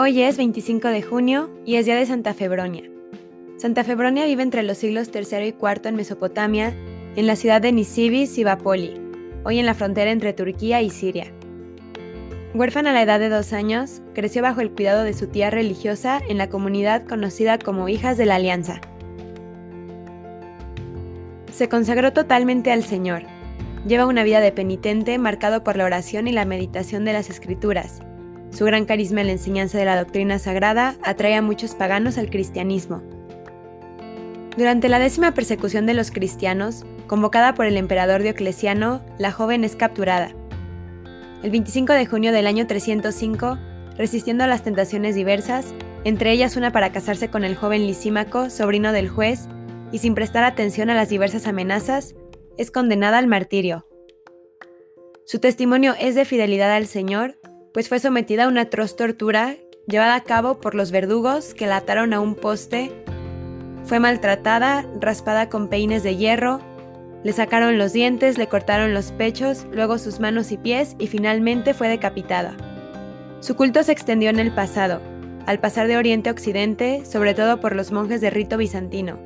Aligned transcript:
Hoy 0.00 0.22
es 0.22 0.36
25 0.36 0.86
de 0.86 1.02
junio 1.02 1.50
y 1.66 1.74
es 1.74 1.84
día 1.84 1.96
de 1.96 2.06
Santa 2.06 2.32
Febronia. 2.32 2.84
Santa 3.56 3.82
Febronia 3.82 4.26
vive 4.26 4.44
entre 4.44 4.62
los 4.62 4.78
siglos 4.78 5.10
III 5.12 5.48
y 5.48 5.56
IV 5.60 5.88
en 5.88 5.96
Mesopotamia, 5.96 6.72
en 7.16 7.26
la 7.26 7.34
ciudad 7.34 7.60
de 7.60 7.72
Nisibis 7.72 8.38
y 8.38 8.44
Bapoli, 8.44 8.92
hoy 9.42 9.58
en 9.58 9.66
la 9.66 9.74
frontera 9.74 10.12
entre 10.12 10.32
Turquía 10.32 10.82
y 10.82 10.90
Siria. 10.90 11.32
Huérfana 12.54 12.90
a 12.90 12.92
la 12.92 13.02
edad 13.02 13.18
de 13.18 13.28
dos 13.28 13.52
años, 13.52 14.00
creció 14.14 14.40
bajo 14.40 14.60
el 14.60 14.70
cuidado 14.70 15.02
de 15.02 15.14
su 15.14 15.26
tía 15.26 15.50
religiosa 15.50 16.20
en 16.28 16.38
la 16.38 16.48
comunidad 16.48 17.04
conocida 17.04 17.58
como 17.58 17.88
Hijas 17.88 18.16
de 18.16 18.26
la 18.26 18.36
Alianza. 18.36 18.80
Se 21.50 21.68
consagró 21.68 22.12
totalmente 22.12 22.70
al 22.70 22.84
Señor. 22.84 23.24
Lleva 23.84 24.06
una 24.06 24.22
vida 24.22 24.38
de 24.38 24.52
penitente 24.52 25.18
marcado 25.18 25.64
por 25.64 25.76
la 25.76 25.86
oración 25.86 26.28
y 26.28 26.32
la 26.32 26.44
meditación 26.44 27.04
de 27.04 27.14
las 27.14 27.30
Escrituras, 27.30 28.00
su 28.58 28.64
gran 28.64 28.86
carisma 28.86 29.20
en 29.20 29.28
la 29.28 29.34
enseñanza 29.34 29.78
de 29.78 29.84
la 29.84 29.96
doctrina 29.96 30.40
sagrada 30.40 30.96
atrae 31.04 31.36
a 31.36 31.42
muchos 31.42 31.76
paganos 31.76 32.18
al 32.18 32.28
cristianismo. 32.28 33.04
Durante 34.56 34.88
la 34.88 34.98
décima 34.98 35.32
persecución 35.32 35.86
de 35.86 35.94
los 35.94 36.10
cristianos, 36.10 36.84
convocada 37.06 37.54
por 37.54 37.66
el 37.66 37.76
emperador 37.76 38.20
Diocleciano, 38.20 39.00
la 39.16 39.30
joven 39.30 39.62
es 39.62 39.76
capturada. 39.76 40.32
El 41.44 41.52
25 41.52 41.92
de 41.92 42.06
junio 42.06 42.32
del 42.32 42.48
año 42.48 42.66
305, 42.66 43.58
resistiendo 43.96 44.42
a 44.42 44.48
las 44.48 44.64
tentaciones 44.64 45.14
diversas, 45.14 45.72
entre 46.02 46.32
ellas 46.32 46.56
una 46.56 46.72
para 46.72 46.90
casarse 46.90 47.30
con 47.30 47.44
el 47.44 47.54
joven 47.54 47.86
Lisímaco, 47.86 48.50
sobrino 48.50 48.90
del 48.90 49.08
juez, 49.08 49.46
y 49.92 49.98
sin 49.98 50.16
prestar 50.16 50.42
atención 50.42 50.90
a 50.90 50.94
las 50.94 51.10
diversas 51.10 51.46
amenazas, 51.46 52.16
es 52.56 52.72
condenada 52.72 53.18
al 53.18 53.28
martirio. 53.28 53.86
Su 55.26 55.38
testimonio 55.38 55.94
es 56.00 56.16
de 56.16 56.24
fidelidad 56.24 56.72
al 56.72 56.88
Señor 56.88 57.38
pues 57.72 57.88
fue 57.88 57.98
sometida 57.98 58.44
a 58.44 58.48
una 58.48 58.62
atroz 58.62 58.96
tortura 58.96 59.56
llevada 59.86 60.14
a 60.14 60.22
cabo 60.22 60.60
por 60.60 60.74
los 60.74 60.90
verdugos 60.90 61.54
que 61.54 61.66
la 61.66 61.78
ataron 61.78 62.12
a 62.12 62.20
un 62.20 62.34
poste. 62.34 62.92
Fue 63.84 64.00
maltratada, 64.00 64.84
raspada 65.00 65.48
con 65.48 65.68
peines 65.68 66.02
de 66.02 66.16
hierro, 66.16 66.60
le 67.24 67.32
sacaron 67.32 67.78
los 67.78 67.92
dientes, 67.92 68.38
le 68.38 68.46
cortaron 68.46 68.94
los 68.94 69.10
pechos, 69.12 69.66
luego 69.72 69.98
sus 69.98 70.20
manos 70.20 70.52
y 70.52 70.56
pies 70.56 70.94
y 70.98 71.08
finalmente 71.08 71.74
fue 71.74 71.88
decapitada. 71.88 72.56
Su 73.40 73.56
culto 73.56 73.82
se 73.82 73.92
extendió 73.92 74.30
en 74.30 74.38
el 74.38 74.52
pasado, 74.52 75.00
al 75.46 75.58
pasar 75.58 75.88
de 75.88 75.96
Oriente 75.96 76.28
a 76.28 76.32
Occidente, 76.32 77.04
sobre 77.04 77.34
todo 77.34 77.60
por 77.60 77.74
los 77.74 77.90
monjes 77.90 78.20
de 78.20 78.30
rito 78.30 78.56
bizantino. 78.56 79.18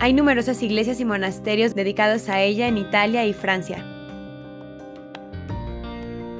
Hay 0.00 0.12
numerosas 0.14 0.62
iglesias 0.62 0.98
y 1.00 1.04
monasterios 1.04 1.74
dedicados 1.74 2.28
a 2.28 2.40
ella 2.42 2.66
en 2.66 2.76
Italia 2.76 3.24
y 3.24 3.32
Francia. 3.32 3.84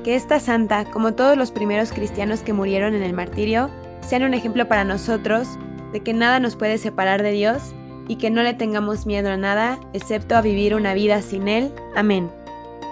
Que 0.07 0.15
esta 0.15 0.39
santa, 0.39 0.85
como 0.85 1.15
todos 1.15 1.37
los 1.37 1.51
primeros 1.51 1.91
cristianos 1.91 2.43
que 2.43 2.53
murieron 2.53 2.95
en 2.95 3.03
el 3.03 3.13
martirio, 3.13 3.71
sean 4.03 4.23
un 4.23 4.35
ejemplo 4.35 4.69
para 4.69 4.85
nosotros 4.85 5.49
de 5.93 5.99
que 5.99 6.15
nada 6.15 6.39
nos 6.39 6.55
puede 6.55 6.79
separar 6.79 7.25
de 7.25 7.33
Dios 7.33 7.75
y 8.07 8.15
que 8.15 8.31
no 8.31 8.45
le 8.45 8.55
tengamos 8.55 9.05
miedo 9.05 9.31
a 9.31 9.37
nada, 9.37 9.81
excepto 9.95 10.37
a 10.37 10.43
vivir 10.43 10.77
una 10.77 10.95
vida 10.95 11.23
sin 11.23 11.49
Él. 11.49 11.73
Amén. 11.97 12.31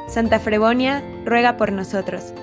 Santa 0.09 0.41
Frebonia, 0.41 1.05
ruega 1.25 1.57
por 1.57 1.71
nosotros. 1.71 2.35